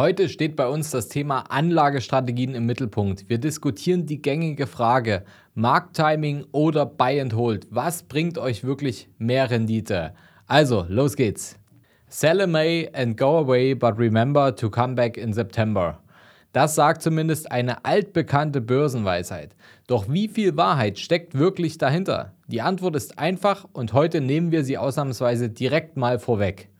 Heute 0.00 0.30
steht 0.30 0.56
bei 0.56 0.66
uns 0.66 0.90
das 0.90 1.08
Thema 1.08 1.40
Anlagestrategien 1.50 2.54
im 2.54 2.64
Mittelpunkt. 2.64 3.28
Wir 3.28 3.36
diskutieren 3.36 4.06
die 4.06 4.22
gängige 4.22 4.66
Frage 4.66 5.24
Markttiming 5.52 6.46
oder 6.52 6.86
Buy 6.86 7.20
and 7.20 7.34
Hold. 7.34 7.66
Was 7.68 8.04
bringt 8.04 8.38
euch 8.38 8.64
wirklich 8.64 9.10
mehr 9.18 9.50
Rendite? 9.50 10.14
Also, 10.46 10.86
los 10.88 11.16
geht's. 11.16 11.58
Sell 12.08 12.40
in 12.40 12.50
May 12.50 12.88
and 12.94 13.18
go 13.18 13.36
away, 13.36 13.74
but 13.74 13.98
remember 13.98 14.56
to 14.56 14.70
come 14.70 14.94
back 14.94 15.18
in 15.18 15.34
September. 15.34 16.02
Das 16.54 16.74
sagt 16.74 17.02
zumindest 17.02 17.52
eine 17.52 17.84
altbekannte 17.84 18.62
Börsenweisheit. 18.62 19.54
Doch 19.86 20.08
wie 20.08 20.28
viel 20.28 20.56
Wahrheit 20.56 20.98
steckt 20.98 21.34
wirklich 21.34 21.76
dahinter? 21.76 22.32
Die 22.46 22.62
Antwort 22.62 22.96
ist 22.96 23.18
einfach 23.18 23.68
und 23.74 23.92
heute 23.92 24.22
nehmen 24.22 24.50
wir 24.50 24.64
sie 24.64 24.78
ausnahmsweise 24.78 25.50
direkt 25.50 25.98
mal 25.98 26.18
vorweg. 26.18 26.70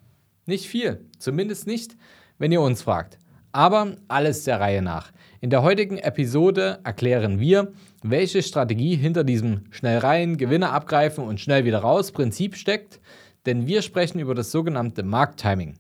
Nicht 0.47 0.69
viel, 0.69 1.05
zumindest 1.19 1.67
nicht, 1.67 1.99
wenn 2.41 2.51
ihr 2.51 2.63
uns 2.63 2.83
fragt. 2.83 3.19
Aber 3.53 3.97
alles 4.09 4.45
der 4.45 4.59
Reihe 4.59 4.83
nach. 4.83 5.13
In 5.41 5.51
der 5.51 5.63
heutigen 5.63 5.99
Episode 5.99 6.81
erklären 6.83 7.39
wir, 7.39 7.73
welche 8.03 8.43
Strategie 8.43 8.97
hinter 8.97 9.25
diesem 9.25 9.65
schnell 9.71 9.99
rein, 9.99 10.37
Gewinne 10.37 10.71
abgreifen 10.71 11.25
und 11.25 11.39
schnell 11.39 11.65
wieder 11.65 11.81
raus 11.81 12.13
Prinzip 12.13 12.57
steckt, 12.57 12.99
denn 13.47 13.67
wir 13.67 13.83
sprechen 13.83 14.21
über 14.21 14.35
das 14.35 14.51
sogenannte 14.51 15.03
Markttiming. 15.03 15.75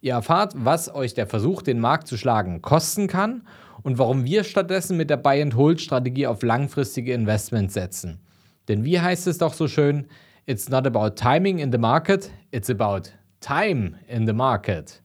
Ihr 0.00 0.14
erfahrt, 0.14 0.52
was 0.56 0.94
euch 0.94 1.14
der 1.14 1.26
Versuch, 1.26 1.62
den 1.62 1.80
Markt 1.80 2.08
zu 2.08 2.16
schlagen, 2.16 2.60
kosten 2.60 3.06
kann 3.06 3.42
und 3.82 3.98
warum 3.98 4.24
wir 4.24 4.44
stattdessen 4.44 4.96
mit 4.96 5.10
der 5.10 5.16
Buy-and-Hold-Strategie 5.16 6.26
auf 6.26 6.42
langfristige 6.42 7.14
Investments 7.14 7.74
setzen. 7.74 8.20
Denn 8.68 8.84
wie 8.84 9.00
heißt 9.00 9.26
es 9.26 9.38
doch 9.38 9.54
so 9.54 9.66
schön, 9.66 10.06
it's 10.46 10.68
not 10.68 10.86
about 10.86 11.10
timing 11.16 11.58
in 11.58 11.72
the 11.72 11.78
market, 11.78 12.30
it's 12.50 12.68
about 12.68 13.10
time 13.40 13.94
in 14.08 14.26
the 14.26 14.32
market. 14.32 15.01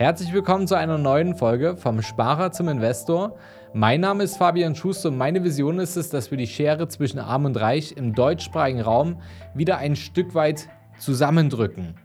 Herzlich 0.00 0.32
willkommen 0.32 0.66
zu 0.66 0.76
einer 0.76 0.96
neuen 0.96 1.34
Folge 1.34 1.76
vom 1.76 2.00
Sparer 2.00 2.52
zum 2.52 2.68
Investor. 2.68 3.36
Mein 3.74 4.00
Name 4.00 4.24
ist 4.24 4.38
Fabian 4.38 4.74
Schuster 4.74 5.10
und 5.10 5.18
meine 5.18 5.44
Vision 5.44 5.78
ist 5.78 5.96
es, 5.96 6.08
dass 6.08 6.30
wir 6.30 6.38
die 6.38 6.46
Schere 6.46 6.88
zwischen 6.88 7.18
Arm 7.18 7.44
und 7.44 7.60
Reich 7.60 7.92
im 7.98 8.14
deutschsprachigen 8.14 8.80
Raum 8.80 9.20
wieder 9.52 9.76
ein 9.76 9.96
Stück 9.96 10.34
weit 10.34 10.70
zusammendrücken. 10.98 11.96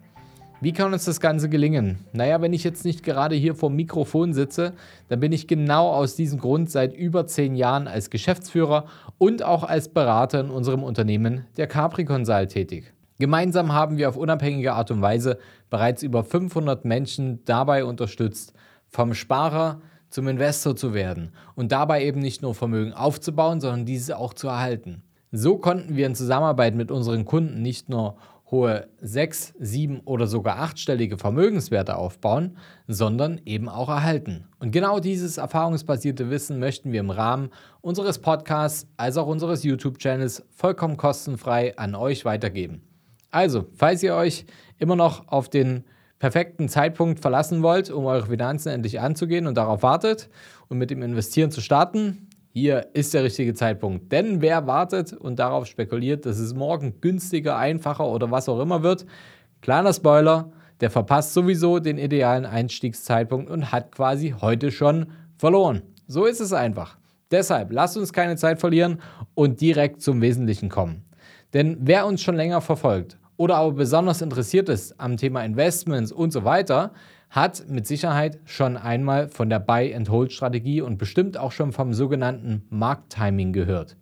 Wie 0.60 0.74
kann 0.74 0.92
uns 0.92 1.06
das 1.06 1.22
Ganze 1.22 1.48
gelingen? 1.48 2.00
Naja, 2.12 2.42
wenn 2.42 2.52
ich 2.52 2.66
jetzt 2.66 2.84
nicht 2.84 3.02
gerade 3.02 3.36
hier 3.36 3.56
vor 3.56 3.70
dem 3.70 3.78
Mikrofon 3.78 4.34
sitze, 4.34 4.74
dann 5.08 5.22
bin 5.22 5.32
ich 5.32 5.48
genau 5.48 5.88
aus 5.88 6.18
diesem 6.18 6.38
Grund 6.38 6.70
seit 6.70 6.94
über 6.94 7.28
zehn 7.28 7.56
Jahren 7.56 7.88
als 7.88 8.10
Geschäftsführer 8.10 8.88
und 9.20 9.42
auch 9.42 9.64
als 9.64 9.88
Berater 9.88 10.42
in 10.42 10.50
unserem 10.50 10.84
Unternehmen 10.84 11.46
der 11.56 11.68
Capri 11.68 12.04
Consult 12.04 12.50
tätig. 12.50 12.95
Gemeinsam 13.18 13.72
haben 13.72 13.98
wir 13.98 14.10
auf 14.10 14.18
unabhängige 14.18 14.74
Art 14.74 14.92
und 14.92 15.02
Weise 15.02 15.38
bereits 15.70 16.04
über 16.04 16.24
500 16.24 16.84
Menschen 16.84 17.44
dabei 17.46 17.86
unterstützt, 17.86 18.54
vom 18.90 19.14
Sparer 19.14 19.82
zum 20.10 20.28
Investor 20.28 20.76
zu 20.76 20.94
werden 20.94 21.32
und 21.56 21.72
dabei 21.72 22.04
eben 22.04 22.20
nicht 22.20 22.42
nur 22.42 22.56
Vermögen 22.56 22.94
aufzubauen, 22.94 23.62
sondern 23.62 23.86
dieses 23.86 24.12
auch 24.12 24.34
zu 24.34 24.48
erhalten. 24.48 25.02
So 25.32 25.58
konnten 25.58 25.96
wir 25.96 26.08
in 26.08 26.16
Zusammenarbeit 26.16 26.76
mit 26.76 26.92
unseren 26.92 27.26
Kunden 27.26 27.62
nicht 27.62 27.90
nur 27.90 28.18
hohe 28.52 28.88
sechs, 29.02 29.54
sieben 29.60 30.02
oder 30.02 30.28
sogar 30.28 30.60
achtstellige 30.60 31.18
Vermögenswerte 31.18 31.98
aufbauen, 31.98 32.58
sondern 32.88 33.42
eben 33.46 33.68
auch 33.68 33.90
erhalten. 33.90 34.48
Und 34.60 34.72
genau 34.72 35.00
dieses 35.00 35.38
erfahrungsbasierte 35.38 36.30
Wissen 36.30 36.60
möchten 36.60 36.92
wir 36.92 37.00
im 37.00 37.10
Rahmen 37.10 37.50
unseres 37.82 38.20
Podcasts 38.20 38.88
als 38.98 39.18
auch 39.18 39.28
unseres 39.28 39.64
YouTube-Channels 39.64 40.46
vollkommen 40.52 40.98
kostenfrei 40.98 41.78
an 41.78 41.96
euch 41.96 42.24
weitergeben. 42.24 42.82
Also, 43.36 43.66
falls 43.74 44.02
ihr 44.02 44.16
euch 44.16 44.46
immer 44.78 44.96
noch 44.96 45.28
auf 45.28 45.50
den 45.50 45.84
perfekten 46.20 46.70
Zeitpunkt 46.70 47.20
verlassen 47.20 47.64
wollt, 47.64 47.90
um 47.90 48.06
eure 48.06 48.28
Finanzen 48.28 48.70
endlich 48.70 49.02
anzugehen 49.02 49.46
und 49.46 49.58
darauf 49.58 49.84
wartet 49.84 50.30
und 50.70 50.78
mit 50.78 50.90
dem 50.90 51.02
Investieren 51.02 51.52
zu 51.52 51.60
starten, 51.60 52.30
hier 52.54 52.88
ist 52.94 53.14
der 53.14 53.26
richtige 53.26 53.54
Zeitpunkt. 53.54 54.10
Denn 54.14 54.40
wer 54.40 54.68
wartet 54.68 55.12
und 55.12 55.38
darauf 55.38 55.66
spekuliert, 55.66 56.26
dass 56.26 56.40
es 56.40 56.54
morgen 56.54 57.02
günstiger, 57.02 57.58
einfacher 57.58 58.08
oder 58.08 58.32
was 58.32 58.48
auch 58.48 58.62
immer 58.62 58.84
wird, 58.84 59.06
kleiner 59.60 59.92
Spoiler, 59.92 60.54
der 60.80 60.90
verpasst 60.90 61.34
sowieso 61.34 61.80
den 61.80 61.98
idealen 61.98 62.46
Einstiegszeitpunkt 62.46 63.50
und 63.50 63.74
hat 63.74 63.92
quasi 63.92 64.34
heute 64.40 64.72
schon 64.72 65.08
verloren. 65.38 65.82
So 66.08 66.24
ist 66.24 66.40
es 66.40 66.54
einfach. 66.54 66.98
Deshalb 67.32 67.74
lasst 67.74 67.98
uns 67.98 68.14
keine 68.14 68.38
Zeit 68.38 68.62
verlieren 68.62 69.02
und 69.34 69.60
direkt 69.60 70.02
zum 70.02 70.22
Wesentlichen 70.22 70.70
kommen. 70.70 71.04
Denn 71.54 71.76
wer 71.82 72.06
uns 72.06 72.22
schon 72.22 72.36
länger 72.38 72.62
verfolgt 72.62 73.18
oder 73.38 73.58
aber 73.58 73.74
besonders 73.74 74.22
interessiert 74.22 74.70
ist 74.70 75.00
am 75.00 75.18
Thema 75.18 75.44
Investments 75.44 76.12
und 76.12 76.32
so 76.32 76.44
weiter, 76.44 76.92
hat 77.30 77.68
mit 77.68 77.86
Sicherheit 77.88 78.40
schon 78.46 78.78
einmal 78.78 79.28
von 79.28 79.50
der 79.50 79.60
Buy-and-Hold-Strategie 79.60 80.82
und 80.82 80.98
bestimmt 80.98 81.38
auch 81.38 81.52
schon 81.52 81.74
vom 81.74 81.94
sogenannten 81.94 82.64
Markttiming 82.70 83.52
gehört. 83.52 83.98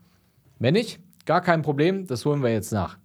Wenn 0.59 0.73
nicht, 0.75 0.99
gar 1.25 1.41
kein 1.41 1.61
Problem, 1.61 2.05
das 2.05 2.25
holen 2.25 2.43
wir 2.43 2.51
jetzt 2.51 2.71
nach. 2.71 2.97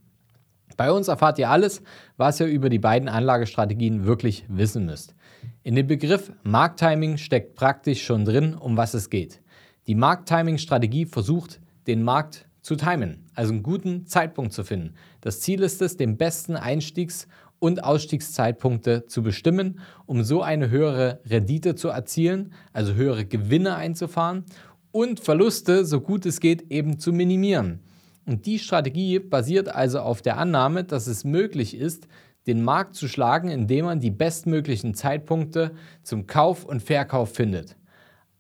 Bei 0.77 0.93
uns 0.93 1.09
erfahrt 1.09 1.39
ihr 1.39 1.51
alles, 1.51 1.83
was 2.17 2.41
ihr 2.41 2.47
über 2.47 2.69
die 2.69 2.79
beiden 2.79 3.09
Anlagestrategien 3.09 4.05
wirklich 4.05 4.45
wissen 4.49 4.85
müsst. 4.85 5.15
In 5.63 5.75
dem 5.75 5.87
Begriff 5.87 6.33
Markttiming 6.43 7.17
steckt 7.17 7.55
praktisch 7.55 8.05
schon 8.05 8.25
drin, 8.25 8.55
um 8.55 8.77
was 8.77 8.95
es 8.95 9.11
geht. 9.11 9.41
Die 9.87 9.95
Markttiming-Strategie 9.95 11.07
versucht, 11.07 11.61
den 11.87 12.03
Markt 12.03 12.48
zu 12.69 12.77
timen, 12.77 13.25
also 13.35 13.55
einen 13.55 13.63
guten 13.63 14.05
Zeitpunkt 14.05 14.53
zu 14.53 14.63
finden. 14.63 14.93
Das 15.23 15.41
Ziel 15.41 15.63
ist 15.63 15.81
es, 15.81 15.97
den 15.97 16.19
besten 16.19 16.55
Einstiegs- 16.55 17.27
und 17.61 17.83
Ausstiegszeitpunkte 17.83 19.07
zu 19.07 19.23
bestimmen, 19.23 19.81
um 20.05 20.23
so 20.23 20.43
eine 20.43 20.69
höhere 20.69 21.23
Rendite 21.25 21.77
zu 21.77 21.89
erzielen, 21.89 22.53
also 22.75 22.93
höhere 22.93 23.25
Gewinne 23.25 23.75
einzufahren 23.77 24.45
und 24.93 25.19
Verluste, 25.19 25.87
so 25.87 26.03
gut 26.03 26.27
es 26.27 26.41
geht, 26.41 26.71
eben 26.71 26.99
zu 26.99 27.11
minimieren. 27.11 27.81
Und 28.27 28.45
die 28.45 28.59
Strategie 28.59 29.19
basiert 29.19 29.75
also 29.75 30.01
auf 30.01 30.21
der 30.21 30.37
Annahme, 30.37 30.85
dass 30.85 31.07
es 31.07 31.25
möglich 31.25 31.75
ist, 31.75 32.07
den 32.47 32.63
Markt 32.63 32.97
zu 32.97 33.09
schlagen, 33.09 33.49
indem 33.49 33.87
man 33.87 34.01
die 34.01 34.11
bestmöglichen 34.11 34.93
Zeitpunkte 34.93 35.71
zum 36.03 36.27
Kauf 36.27 36.67
und 36.67 36.83
Verkauf 36.83 37.35
findet. 37.35 37.78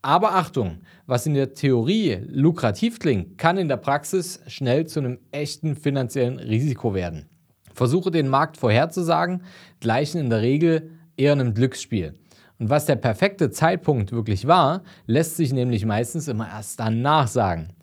Aber 0.09 0.35
Achtung, 0.35 0.79
was 1.05 1.27
in 1.27 1.35
der 1.35 1.53
Theorie 1.53 2.23
lukrativ 2.29 2.99
klingt, 2.99 3.37
kann 3.37 3.59
in 3.59 3.69
der 3.69 3.77
Praxis 3.77 4.41
schnell 4.47 4.87
zu 4.87 5.01
einem 5.01 5.19
echten 5.33 5.77
finanziellen 5.77 6.39
Risiko 6.39 6.95
werden. 6.95 7.29
Versuche 7.75 8.11
den 8.11 8.27
Markt 8.27 8.57
vorherzusagen, 8.57 9.43
gleichen 9.81 10.17
in 10.17 10.31
der 10.31 10.41
Regel 10.41 10.93
eher 11.19 11.33
einem 11.33 11.53
Glücksspiel. 11.53 12.15
Und 12.59 12.71
was 12.71 12.87
der 12.87 12.97
perfekte 12.97 13.51
Zeitpunkt 13.51 14.11
wirklich 14.11 14.47
war, 14.47 14.83
lässt 15.05 15.37
sich 15.37 15.53
nämlich 15.53 15.85
meistens 15.85 16.27
immer 16.27 16.49
erst 16.49 16.81
danach 16.81 17.29
sagen. 17.29 17.75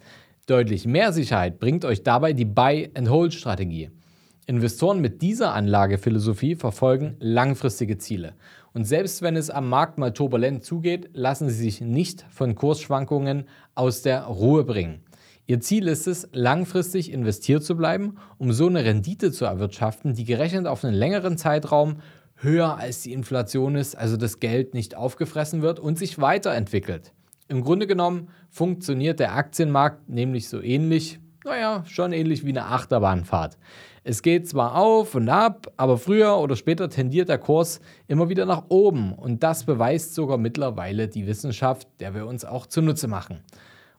Deutlich 0.47 0.88
mehr 0.88 1.14
Sicherheit 1.14 1.59
bringt 1.59 1.85
euch 1.85 2.02
dabei 2.02 2.34
die 2.34 2.46
Buy-and-Hold-Strategie. 2.46 3.91
Investoren 4.47 5.01
mit 5.01 5.23
dieser 5.23 5.56
Anlagephilosophie 5.56 6.56
verfolgen 6.56 7.16
langfristige 7.19 7.97
Ziele. 7.97 8.33
Und 8.73 8.83
selbst 8.83 9.23
wenn 9.23 9.35
es 9.35 9.50
am 9.50 9.67
Markt 9.69 9.97
mal 9.97 10.13
turbulent 10.13 10.63
zugeht, 10.63 11.09
lassen 11.13 11.50
sie 11.50 11.63
sich 11.63 11.81
nicht 11.81 12.25
von 12.29 12.53
Kursschwankungen 12.53 13.45
aus 13.73 14.03
der 14.03 14.25
Ruhe 14.25 14.63
bringen. 14.63 15.01
Ihr 15.47 15.61
Ziel 15.61 15.88
ist 15.88 16.05
es, 16.07 16.29
langfristig 16.31 17.11
investiert 17.11 17.63
zu 17.63 17.75
bleiben, 17.75 18.17
um 18.38 18.51
so 18.51 18.67
eine 18.67 18.84
Rendite 18.85 19.31
zu 19.31 19.45
erwirtschaften, 19.45 20.13
die 20.13 20.25
gerechnet 20.25 20.67
auf 20.67 20.85
einen 20.85 20.95
längeren 20.95 21.38
Zeitraum 21.39 21.97
höher 22.35 22.78
als 22.78 23.01
die 23.01 23.13
Inflation 23.13 23.75
ist, 23.75 23.97
also 23.97 24.16
das 24.16 24.39
Geld 24.39 24.75
nicht 24.75 24.95
aufgefressen 24.95 25.63
wird 25.63 25.79
und 25.79 25.97
sich 25.97 26.19
weiterentwickelt. 26.19 27.13
Im 27.47 27.63
Grunde 27.63 27.88
genommen 27.88 28.29
funktioniert 28.51 29.19
der 29.19 29.34
Aktienmarkt 29.34 30.07
nämlich 30.07 30.50
so 30.50 30.61
ähnlich 30.61 31.19
naja, 31.45 31.84
schon 31.85 32.11
ähnlich 32.11 32.44
wie 32.44 32.50
eine 32.50 32.66
Achterbahnfahrt. 32.66 33.57
Es 34.07 34.21
geht 34.21 34.47
zwar 34.47 34.75
auf 34.75 35.16
und 35.16 35.27
ab, 35.29 35.73
aber 35.77 35.97
früher 35.97 36.38
oder 36.38 36.55
später 36.55 36.89
tendiert 36.89 37.27
der 37.27 37.39
Kurs 37.39 37.79
immer 38.07 38.29
wieder 38.29 38.45
nach 38.45 38.66
oben 38.69 39.13
und 39.13 39.41
das 39.41 39.63
beweist 39.63 40.13
sogar 40.13 40.38
mittlerweile 40.38 41.07
die 41.07 41.25
Wissenschaft, 41.25 41.87
der 41.99 42.13
wir 42.13 42.28
uns 42.28 42.46
auch 42.46 42.67
zunutze 42.67 43.07
machen. 43.07 43.40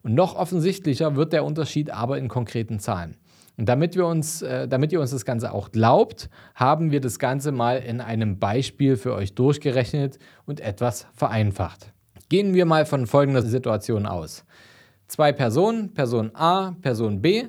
Und 0.05 0.14
noch 0.14 0.37
offensichtlicher 0.37 1.17
wird 1.17 1.32
der 1.32 1.44
Unterschied 1.44 1.91
aber 1.91 2.19
in 2.19 2.29
konkreten 2.29 2.79
Zahlen. 2.79 3.17
Und 3.56 3.69
damit, 3.69 3.97
wir 3.97 4.06
uns, 4.06 4.43
äh, 4.43 4.69
damit 4.69 4.93
ihr 4.93 5.00
uns 5.00 5.11
das 5.11 5.25
Ganze 5.25 5.53
auch 5.53 5.73
glaubt, 5.73 6.31
haben 6.55 6.93
wir 6.93 7.00
das 7.00 7.19
Ganze 7.19 7.50
mal 7.50 7.79
in 7.79 8.00
einem 8.00 8.38
Beispiel 8.38 8.97
für 8.97 9.12
euch 9.12 9.35
durchgerechnet 9.35 10.20
und 10.44 10.61
etwas 10.61 11.09
vereinfacht. 11.14 11.93
Gehen 12.29 12.55
wir 12.55 12.64
mal 12.64 12.87
von 12.87 13.09
folgender 13.09 13.43
Situation 13.43 14.06
aus. 14.06 14.44
Zwei 15.09 15.32
Personen, 15.32 15.94
Person 15.94 16.31
A, 16.35 16.76
Person 16.81 17.20
B, 17.20 17.49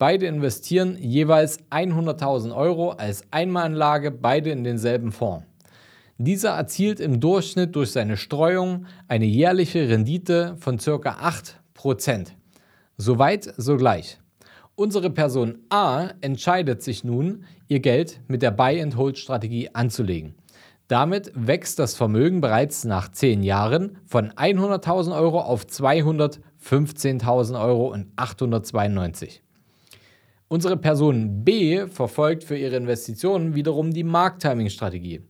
beide 0.00 0.26
investieren 0.26 0.96
jeweils 0.98 1.60
100.000 1.70 2.56
Euro 2.56 2.92
als 2.92 3.22
Einmalanlage, 3.30 4.10
beide 4.10 4.50
in 4.50 4.64
denselben 4.64 5.12
Fonds. 5.12 5.44
Dieser 6.16 6.50
erzielt 6.50 7.00
im 7.00 7.20
Durchschnitt 7.20 7.76
durch 7.76 7.92
seine 7.92 8.16
Streuung 8.16 8.86
eine 9.08 9.26
jährliche 9.26 9.90
Rendite 9.90 10.56
von 10.58 10.78
ca. 10.78 11.32
8%. 11.76 12.28
Soweit, 12.96 13.52
so 13.58 13.76
gleich. 13.76 14.18
Unsere 14.74 15.10
Person 15.10 15.58
A 15.68 16.08
entscheidet 16.22 16.82
sich 16.82 17.04
nun, 17.04 17.44
ihr 17.68 17.80
Geld 17.80 18.20
mit 18.26 18.40
der 18.40 18.52
Buy-and-Hold-Strategie 18.52 19.68
anzulegen. 19.74 20.34
Damit 20.88 21.30
wächst 21.34 21.78
das 21.78 21.94
Vermögen 21.94 22.40
bereits 22.40 22.84
nach 22.84 23.12
10 23.12 23.42
Jahren 23.42 23.98
von 24.06 24.30
100.000 24.30 25.14
Euro 25.14 25.42
auf 25.42 25.66
215.000 25.66 27.62
Euro 27.62 27.92
und 27.92 28.06
892. 28.16 29.42
Unsere 30.52 30.76
Person 30.76 31.44
B 31.44 31.86
verfolgt 31.86 32.42
für 32.42 32.56
ihre 32.56 32.74
Investitionen 32.74 33.54
wiederum 33.54 33.92
die 33.92 34.02
Markttiming-Strategie. 34.02 35.20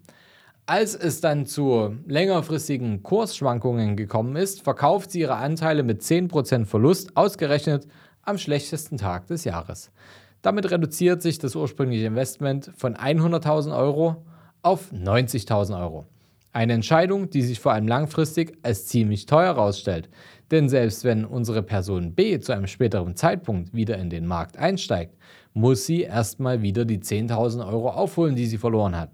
Als 0.64 0.94
es 0.94 1.20
dann 1.20 1.44
zu 1.44 1.94
längerfristigen 2.06 3.02
Kursschwankungen 3.02 3.96
gekommen 3.96 4.34
ist, 4.36 4.62
verkauft 4.62 5.10
sie 5.10 5.20
ihre 5.20 5.36
Anteile 5.36 5.82
mit 5.82 6.00
10% 6.00 6.64
Verlust, 6.64 7.18
ausgerechnet 7.18 7.86
am 8.22 8.38
schlechtesten 8.38 8.96
Tag 8.96 9.26
des 9.26 9.44
Jahres. 9.44 9.90
Damit 10.40 10.70
reduziert 10.70 11.20
sich 11.20 11.38
das 11.38 11.54
ursprüngliche 11.54 12.06
Investment 12.06 12.72
von 12.74 12.94
100.000 12.94 13.76
Euro 13.76 14.24
auf 14.62 14.90
90.000 14.90 15.78
Euro. 15.78 16.06
Eine 16.52 16.72
Entscheidung, 16.72 17.30
die 17.30 17.42
sich 17.42 17.60
vor 17.60 17.72
allem 17.72 17.86
langfristig 17.86 18.58
als 18.62 18.86
ziemlich 18.86 19.26
teuer 19.26 19.54
herausstellt. 19.54 20.08
Denn 20.50 20.68
selbst 20.68 21.04
wenn 21.04 21.24
unsere 21.24 21.62
Person 21.62 22.12
B 22.14 22.40
zu 22.40 22.52
einem 22.52 22.66
späteren 22.66 23.14
Zeitpunkt 23.14 23.72
wieder 23.72 23.98
in 23.98 24.10
den 24.10 24.26
Markt 24.26 24.56
einsteigt, 24.56 25.14
muss 25.54 25.86
sie 25.86 26.02
erstmal 26.02 26.60
wieder 26.60 26.84
die 26.84 26.98
10.000 26.98 27.66
Euro 27.68 27.90
aufholen, 27.90 28.34
die 28.34 28.46
sie 28.46 28.58
verloren 28.58 28.98
hat. 28.98 29.10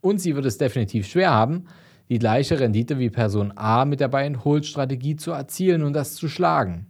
Und 0.00 0.20
sie 0.20 0.36
wird 0.36 0.46
es 0.46 0.58
definitiv 0.58 1.08
schwer 1.08 1.32
haben, 1.32 1.64
die 2.08 2.20
gleiche 2.20 2.60
Rendite 2.60 2.98
wie 3.00 3.10
Person 3.10 3.52
A 3.56 3.84
mit 3.84 3.98
der 3.98 4.08
Buy-and-Hold-Strategie 4.08 5.16
zu 5.16 5.32
erzielen 5.32 5.82
und 5.82 5.94
das 5.94 6.14
zu 6.14 6.28
schlagen. 6.28 6.86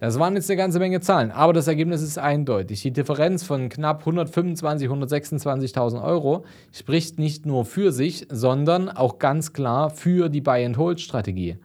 Das 0.00 0.16
waren 0.20 0.36
jetzt 0.36 0.48
eine 0.48 0.56
ganze 0.56 0.78
Menge 0.78 1.00
Zahlen, 1.00 1.32
aber 1.32 1.52
das 1.52 1.66
Ergebnis 1.66 2.02
ist 2.02 2.18
eindeutig. 2.18 2.82
Die 2.82 2.92
Differenz 2.92 3.42
von 3.42 3.68
knapp 3.68 4.06
125.000, 4.06 4.86
126.000 4.86 6.04
Euro 6.04 6.44
spricht 6.70 7.18
nicht 7.18 7.46
nur 7.46 7.64
für 7.64 7.90
sich, 7.90 8.24
sondern 8.30 8.90
auch 8.90 9.18
ganz 9.18 9.52
klar 9.52 9.90
für 9.90 10.28
die 10.28 10.40
Buy-and-Hold-Strategie. 10.40 11.56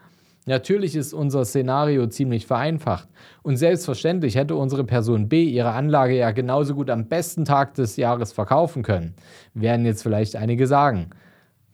Natürlich 0.48 0.96
ist 0.96 1.14
unser 1.14 1.46
Szenario 1.46 2.08
ziemlich 2.08 2.48
vereinfacht 2.48 3.08
und 3.44 3.58
selbstverständlich 3.58 4.36
hätte 4.36 4.56
unsere 4.56 4.84
Person 4.84 5.30
B 5.30 5.44
ihre 5.44 5.72
Anlage 5.72 6.18
ja 6.18 6.32
genauso 6.32 6.74
gut 6.74 6.90
am 6.90 7.08
besten 7.08 7.46
Tag 7.46 7.76
des 7.76 7.98
Jahres 7.98 8.34
verkaufen 8.34 8.82
können, 8.82 9.14
werden 9.54 9.86
jetzt 9.86 10.02
vielleicht 10.02 10.36
einige 10.36 10.66
sagen. 10.66 11.12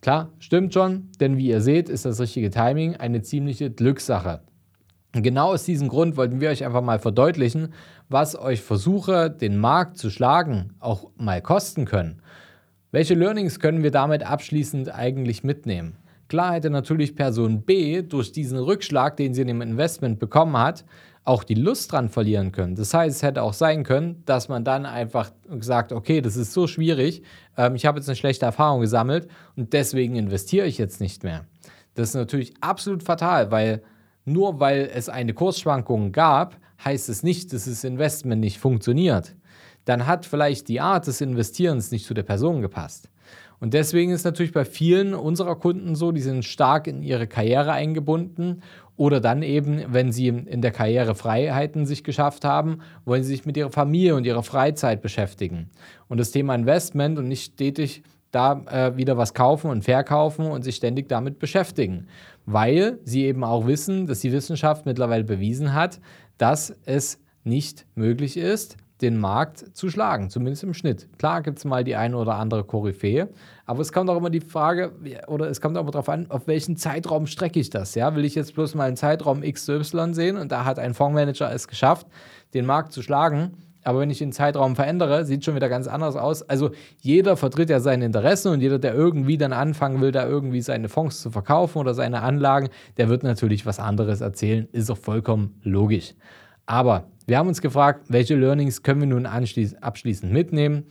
Klar, 0.01 0.29
stimmt 0.39 0.73
schon, 0.73 1.07
denn 1.21 1.37
wie 1.37 1.47
ihr 1.47 1.61
seht, 1.61 1.87
ist 1.87 2.03
das 2.05 2.19
richtige 2.19 2.49
Timing 2.51 2.97
eine 2.97 3.21
ziemliche 3.21 3.71
Glückssache. 3.71 4.41
Genau 5.13 5.53
aus 5.53 5.63
diesem 5.63 5.87
Grund 5.87 6.17
wollten 6.17 6.39
wir 6.39 6.49
euch 6.49 6.63
einfach 6.63 6.83
mal 6.83 6.99
verdeutlichen, 6.99 7.73
was 8.09 8.37
euch 8.37 8.61
Versuche, 8.61 9.31
den 9.31 9.57
Markt 9.57 9.97
zu 9.97 10.11
schlagen, 10.11 10.75
auch 10.79 11.09
mal 11.17 11.41
kosten 11.41 11.85
können. 11.85 12.21
Welche 12.91 13.15
Learnings 13.15 13.59
können 13.59 13.81
wir 13.81 13.91
damit 13.91 14.23
abschließend 14.23 14.93
eigentlich 14.93 15.43
mitnehmen? 15.43 15.95
Klar 16.27 16.53
hätte 16.53 16.69
natürlich 16.69 17.15
Person 17.15 17.63
B 17.63 18.03
durch 18.03 18.31
diesen 18.31 18.59
Rückschlag, 18.59 19.17
den 19.17 19.33
sie 19.33 19.41
in 19.41 19.47
dem 19.47 19.61
Investment 19.61 20.19
bekommen 20.19 20.57
hat, 20.57 20.85
auch 21.23 21.43
die 21.43 21.55
Lust 21.55 21.91
dran 21.91 22.09
verlieren 22.09 22.51
können. 22.51 22.75
Das 22.75 22.93
heißt, 22.93 23.17
es 23.17 23.23
hätte 23.23 23.41
auch 23.41 23.53
sein 23.53 23.83
können, 23.83 24.23
dass 24.25 24.47
man 24.47 24.63
dann 24.63 24.85
einfach 24.85 25.31
sagt, 25.59 25.91
okay, 25.91 26.21
das 26.21 26.35
ist 26.35 26.53
so 26.53 26.67
schwierig, 26.67 27.23
ähm, 27.57 27.75
ich 27.75 27.85
habe 27.87 27.97
jetzt 27.97 28.09
eine 28.09 28.15
schlechte 28.15 28.45
Erfahrung 28.45 28.81
gesammelt 28.81 29.27
und 29.55 29.73
deswegen 29.73 30.15
investiere 30.15 30.67
ich 30.67 30.77
jetzt 30.77 31.01
nicht 31.01 31.23
mehr. 31.23 31.45
Das 31.95 32.09
ist 32.09 32.15
natürlich 32.15 32.53
absolut 32.61 33.03
fatal, 33.03 33.49
weil 33.51 33.81
nur 34.31 34.59
weil 34.59 34.89
es 34.93 35.09
eine 35.09 35.33
Kursschwankung 35.33 36.11
gab, 36.11 36.57
heißt 36.83 37.09
es 37.09 37.23
nicht, 37.23 37.53
dass 37.53 37.65
das 37.65 37.83
Investment 37.83 38.41
nicht 38.41 38.59
funktioniert. 38.59 39.35
Dann 39.85 40.07
hat 40.07 40.25
vielleicht 40.25 40.67
die 40.67 40.79
Art 40.79 41.07
des 41.07 41.21
Investierens 41.21 41.91
nicht 41.91 42.05
zu 42.05 42.13
der 42.13 42.23
Person 42.23 42.61
gepasst. 42.61 43.09
Und 43.59 43.73
deswegen 43.73 44.11
ist 44.11 44.23
natürlich 44.23 44.53
bei 44.53 44.63
vielen 44.63 45.13
unserer 45.13 45.55
Kunden 45.55 45.95
so, 45.95 46.11
die 46.11 46.21
sind 46.21 46.45
stark 46.45 46.87
in 46.87 47.01
ihre 47.03 47.27
Karriere 47.27 47.73
eingebunden 47.73 48.63
oder 48.95 49.19
dann 49.19 49.43
eben, 49.43 49.83
wenn 49.89 50.11
sie 50.11 50.27
in 50.27 50.61
der 50.61 50.71
Karriere 50.71 51.15
Freiheiten 51.15 51.85
sich 51.85 52.03
geschafft 52.03 52.45
haben, 52.45 52.79
wollen 53.05 53.23
sie 53.23 53.29
sich 53.29 53.45
mit 53.45 53.57
ihrer 53.57 53.71
Familie 53.71 54.15
und 54.15 54.25
ihrer 54.25 54.43
Freizeit 54.43 55.01
beschäftigen. 55.01 55.69
Und 56.07 56.19
das 56.19 56.31
Thema 56.31 56.55
Investment 56.55 57.17
und 57.17 57.27
nicht 57.27 57.53
stetig 57.53 58.03
da 58.31 58.61
äh, 58.69 58.95
wieder 58.95 59.17
was 59.17 59.33
kaufen 59.33 59.71
und 59.71 59.83
verkaufen 59.83 60.45
und 60.45 60.63
sich 60.63 60.75
ständig 60.75 61.09
damit 61.09 61.39
beschäftigen, 61.39 62.07
weil 62.51 62.99
sie 63.03 63.25
eben 63.25 63.43
auch 63.43 63.67
wissen, 63.67 64.07
dass 64.07 64.21
die 64.21 64.31
Wissenschaft 64.31 64.85
mittlerweile 64.85 65.23
bewiesen 65.23 65.73
hat, 65.73 65.99
dass 66.37 66.75
es 66.85 67.19
nicht 67.43 67.85
möglich 67.95 68.37
ist, 68.37 68.77
den 69.01 69.17
Markt 69.17 69.77
zu 69.77 69.89
schlagen, 69.89 70.29
zumindest 70.29 70.63
im 70.63 70.73
Schnitt. 70.73 71.07
Klar 71.17 71.41
gibt 71.41 71.59
es 71.59 71.65
mal 71.65 71.83
die 71.83 71.95
eine 71.95 72.17
oder 72.17 72.35
andere 72.35 72.65
Koryphäe, 72.65 73.29
aber 73.65 73.81
es 73.81 73.93
kommt 73.93 74.09
auch 74.09 74.17
immer 74.17 74.29
die 74.29 74.41
Frage, 74.41 74.91
oder 75.27 75.49
es 75.49 75.61
kommt 75.61 75.77
auch 75.77 75.81
immer 75.81 75.91
darauf 75.91 76.09
an, 76.09 76.29
auf 76.29 76.47
welchen 76.47 76.75
Zeitraum 76.75 77.27
strecke 77.27 77.59
ich 77.59 77.69
das. 77.69 77.95
Ja? 77.95 78.15
Will 78.15 78.25
ich 78.25 78.35
jetzt 78.35 78.55
bloß 78.55 78.75
mal 78.75 78.87
einen 78.87 78.97
Zeitraum 78.97 79.41
XY 79.41 80.13
sehen 80.13 80.35
und 80.35 80.51
da 80.51 80.65
hat 80.65 80.79
ein 80.79 80.93
Fondsmanager 80.93 81.53
es 81.53 81.67
geschafft, 81.67 82.07
den 82.53 82.65
Markt 82.65 82.91
zu 82.91 83.01
schlagen, 83.01 83.53
aber 83.83 83.99
wenn 83.99 84.09
ich 84.09 84.17
den 84.17 84.31
Zeitraum 84.31 84.75
verändere, 84.75 85.25
sieht 85.25 85.45
schon 85.45 85.55
wieder 85.55 85.69
ganz 85.69 85.87
anders 85.87 86.15
aus. 86.15 86.41
Also 86.43 86.71
jeder 86.99 87.37
vertritt 87.37 87.69
ja 87.69 87.79
seine 87.79 88.05
Interessen 88.05 88.51
und 88.51 88.61
jeder, 88.61 88.77
der 88.77 88.93
irgendwie 88.93 89.37
dann 89.37 89.53
anfangen 89.53 90.01
will, 90.01 90.11
da 90.11 90.27
irgendwie 90.27 90.61
seine 90.61 90.89
Fonds 90.89 91.21
zu 91.21 91.31
verkaufen 91.31 91.77
oder 91.77 91.93
seine 91.93 92.21
Anlagen, 92.21 92.69
der 92.97 93.09
wird 93.09 93.23
natürlich 93.23 93.65
was 93.65 93.79
anderes 93.79 94.21
erzählen. 94.21 94.67
Ist 94.71 94.91
auch 94.91 94.97
vollkommen 94.97 95.59
logisch. 95.63 96.13
Aber 96.65 97.05
wir 97.25 97.37
haben 97.37 97.47
uns 97.47 97.61
gefragt, 97.61 98.05
welche 98.09 98.35
Learnings 98.35 98.83
können 98.83 99.01
wir 99.01 99.07
nun 99.07 99.25
abschließend 99.25 100.31
mitnehmen. 100.31 100.85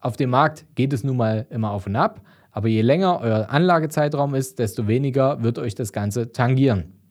Auf 0.00 0.16
dem 0.16 0.30
Markt 0.30 0.64
geht 0.74 0.92
es 0.92 1.04
nun 1.04 1.16
mal 1.16 1.46
immer 1.50 1.70
auf 1.70 1.86
und 1.86 1.96
ab, 1.96 2.22
aber 2.50 2.68
je 2.68 2.82
länger 2.82 3.20
euer 3.20 3.50
Anlagezeitraum 3.50 4.34
ist, 4.34 4.58
desto 4.58 4.88
weniger 4.88 5.42
wird 5.42 5.58
euch 5.58 5.74
das 5.74 5.92
Ganze 5.92 6.32
tangieren. 6.32 7.01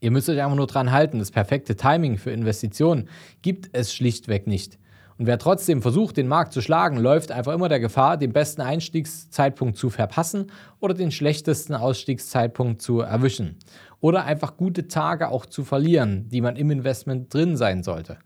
Ihr 0.00 0.10
müsst 0.10 0.28
euch 0.28 0.40
einfach 0.40 0.56
nur 0.56 0.66
dran 0.66 0.92
halten, 0.92 1.18
das 1.18 1.30
perfekte 1.30 1.76
Timing 1.76 2.18
für 2.18 2.30
Investitionen 2.30 3.08
gibt 3.42 3.70
es 3.72 3.94
schlichtweg 3.94 4.46
nicht. 4.46 4.78
Und 5.18 5.26
wer 5.26 5.38
trotzdem 5.38 5.80
versucht, 5.80 6.18
den 6.18 6.28
Markt 6.28 6.52
zu 6.52 6.60
schlagen, 6.60 6.98
läuft 6.98 7.32
einfach 7.32 7.54
immer 7.54 7.70
der 7.70 7.80
Gefahr, 7.80 8.18
den 8.18 8.34
besten 8.34 8.60
Einstiegszeitpunkt 8.60 9.78
zu 9.78 9.88
verpassen 9.88 10.52
oder 10.78 10.92
den 10.92 11.10
schlechtesten 11.10 11.74
Ausstiegszeitpunkt 11.74 12.82
zu 12.82 13.00
erwischen. 13.00 13.56
Oder 14.00 14.24
einfach 14.24 14.58
gute 14.58 14.88
Tage 14.88 15.30
auch 15.30 15.46
zu 15.46 15.64
verlieren, 15.64 16.28
die 16.28 16.42
man 16.42 16.56
im 16.56 16.70
Investment 16.70 17.32
drin 17.32 17.56
sein 17.56 17.82
sollte. 17.82 18.18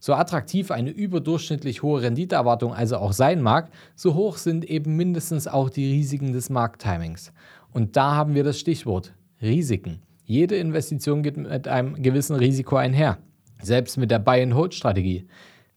So 0.00 0.14
attraktiv 0.14 0.70
eine 0.70 0.90
überdurchschnittlich 0.90 1.82
hohe 1.82 2.00
Renditeerwartung 2.00 2.72
also 2.72 2.96
auch 2.96 3.12
sein 3.12 3.42
mag, 3.42 3.70
so 3.94 4.14
hoch 4.14 4.38
sind 4.38 4.64
eben 4.64 4.96
mindestens 4.96 5.48
auch 5.48 5.68
die 5.68 5.90
Risiken 5.90 6.32
des 6.32 6.48
Markttimings. 6.48 7.32
Und 7.72 7.96
da 7.96 8.14
haben 8.14 8.34
wir 8.34 8.44
das 8.44 8.58
Stichwort 8.58 9.12
Risiken. 9.42 10.00
Jede 10.30 10.56
Investition 10.56 11.22
geht 11.22 11.38
mit 11.38 11.66
einem 11.68 12.02
gewissen 12.02 12.36
Risiko 12.36 12.76
einher, 12.76 13.16
selbst 13.62 13.96
mit 13.96 14.10
der 14.10 14.18
Buy-and-Hold-Strategie. 14.18 15.26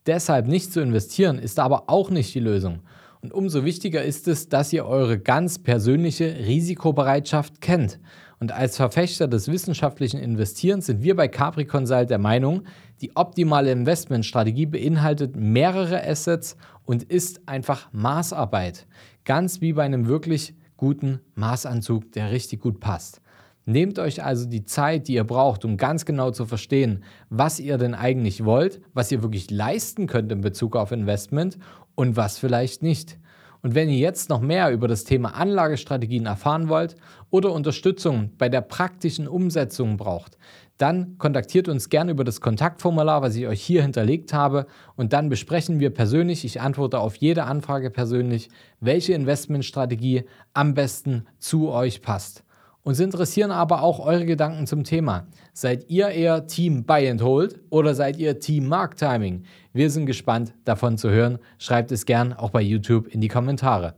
Deshalb 0.06 0.46
nicht 0.46 0.74
zu 0.74 0.82
investieren 0.82 1.40
ist 1.40 1.58
aber 1.58 1.86
auch 1.88 2.10
nicht 2.10 2.36
die 2.36 2.42
Lösung. 2.42 2.82
Und 3.22 3.34
umso 3.34 3.64
wichtiger 3.64 4.04
ist 4.04 4.28
es, 4.28 4.50
dass 4.50 4.74
ihr 4.74 4.86
eure 4.86 5.18
ganz 5.18 5.58
persönliche 5.58 6.36
Risikobereitschaft 6.36 7.62
kennt. 7.62 8.02
Und 8.42 8.52
als 8.52 8.76
Verfechter 8.76 9.30
des 9.30 9.48
wissenschaftlichen 9.48 10.20
Investierens 10.20 10.88
sind 10.88 11.02
wir 11.02 11.16
bei 11.16 11.30
Capri 11.30 11.64
Consult 11.64 12.10
der 12.10 12.20
Meinung, 12.20 12.64
die 13.00 13.16
optimale 13.16 13.72
Investmentstrategie 13.72 14.66
beinhaltet 14.66 15.38
mehrere 15.38 16.06
Assets 16.06 16.58
und 16.84 17.04
ist 17.04 17.48
einfach 17.48 17.88
Maßarbeit. 17.94 18.86
Ganz 19.24 19.62
wie 19.62 19.72
bei 19.72 19.84
einem 19.84 20.10
wirklich 20.10 20.56
guten 20.76 21.22
Maßanzug, 21.36 22.12
der 22.12 22.32
richtig 22.32 22.60
gut 22.60 22.82
passt. 22.82 23.22
Nehmt 23.66 24.00
euch 24.00 24.24
also 24.24 24.48
die 24.48 24.66
Zeit, 24.66 25.08
die 25.08 25.14
ihr 25.14 25.24
braucht, 25.24 25.66
um 25.66 25.78
ganz 25.78 26.06
genau 26.06 26.32
zu 26.32 26.46
verstehen, 26.46 27.04
was 27.30 27.60
ihr 27.60 27.78
denn 27.78 27.94
eigentlich 27.94 28.44
wollt, 28.44 28.82
was 28.94 29.12
ihr 29.12 29.22
wirklich 29.22 29.52
leisten 29.52 30.08
könnt 30.08 30.32
in 30.32 30.42
Bezug 30.42 30.76
auf 30.76 30.92
Investment 30.92 31.58
und 31.96 32.16
was 32.16 32.40
vielleicht 32.40 32.82
nicht. 32.82 33.20
Und 33.62 33.76
wenn 33.76 33.90
ihr 33.90 34.00
jetzt 34.00 34.30
noch 34.30 34.42
mehr 34.42 34.72
über 34.72 34.88
das 34.88 35.04
Thema 35.04 35.36
Anlagestrategien 35.36 36.26
erfahren 36.26 36.68
wollt 36.68 36.96
oder 37.30 37.52
Unterstützung 37.52 38.32
bei 38.40 38.50
der 38.50 38.62
praktischen 38.62 39.28
Umsetzung 39.28 39.98
braucht, 39.98 40.38
dann 40.80 41.20
kontaktiert 41.20 41.70
uns 41.70 41.90
gerne 41.90 42.10
über 42.10 42.24
das 42.24 42.42
Kontaktformular, 42.42 43.22
was 43.22 43.36
ich 43.36 43.46
euch 43.46 43.62
hier 43.62 43.84
hinterlegt 43.84 44.34
habe 44.34 44.66
und 44.96 45.14
dann 45.14 45.30
besprechen 45.30 45.80
wir 45.80 45.92
persönlich, 45.92 46.44
ich 46.44 46.60
antworte 46.60 46.98
auf 46.98 47.18
jede 47.18 47.44
Anfrage 47.44 47.92
persönlich, 47.92 48.50
welche 48.80 49.14
Investmentstrategie 49.14 50.24
am 50.56 50.74
besten 50.74 51.28
zu 51.38 51.70
euch 51.70 52.02
passt. 52.02 52.44
Uns 52.84 53.00
interessieren 53.00 53.52
aber 53.52 53.84
auch 53.84 54.00
eure 54.00 54.26
Gedanken 54.26 54.66
zum 54.66 54.84
Thema. 54.84 55.28
Seid 55.54 55.90
ihr 55.90 56.10
eher 56.10 56.48
Team 56.48 56.84
Buy 56.84 57.10
and 57.10 57.22
Hold 57.22 57.60
oder 57.70 57.94
seid 57.94 58.18
ihr 58.18 58.40
Team 58.40 58.68
Mark 58.68 58.98
Timing? 58.98 59.44
Wir 59.72 59.92
sind 59.92 60.08
gespannt 60.08 60.54
davon 60.66 60.98
zu 60.98 61.12
hören. 61.12 61.38
Schreibt 61.60 61.92
es 61.92 62.08
gern 62.08 62.34
auch 62.34 62.50
bei 62.50 62.62
YouTube 62.62 63.08
in 63.08 63.22
die 63.22 63.28
Kommentare. 63.28 63.94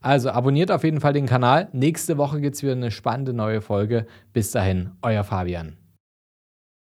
Also 0.00 0.30
abonniert 0.30 0.70
auf 0.70 0.84
jeden 0.84 1.00
Fall 1.00 1.12
den 1.12 1.26
Kanal. 1.26 1.68
Nächste 1.72 2.18
Woche 2.18 2.40
gibt 2.40 2.54
es 2.54 2.62
wieder 2.62 2.72
eine 2.72 2.92
spannende 2.92 3.32
neue 3.32 3.60
Folge. 3.60 4.06
Bis 4.32 4.52
dahin, 4.52 4.92
euer 5.02 5.24
Fabian. 5.24 5.79